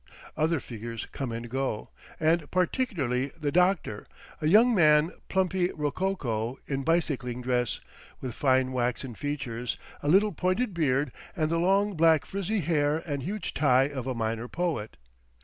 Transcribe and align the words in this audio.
Other 0.35 0.59
figures 0.59 1.05
come 1.11 1.31
and 1.31 1.47
go, 1.47 1.89
and 2.19 2.49
particularly 2.49 3.27
the 3.39 3.51
doctor, 3.51 4.07
a 4.41 4.47
young 4.47 4.73
man 4.73 5.11
plumply 5.29 5.71
rococo, 5.75 6.57
in 6.65 6.81
bicycling 6.81 7.43
dress, 7.43 7.81
with 8.19 8.33
fine 8.33 8.71
waxen 8.71 9.13
features, 9.13 9.77
a 10.01 10.09
little 10.09 10.31
pointed 10.31 10.73
beard, 10.73 11.11
and 11.35 11.51
the 11.51 11.59
long 11.59 11.93
black 11.95 12.25
frizzy 12.25 12.61
hair 12.61 13.03
and 13.05 13.21
huge 13.21 13.53
tie 13.53 13.89
of 13.89 14.07
a 14.07 14.15
minor 14.15 14.47
poet. 14.47 14.97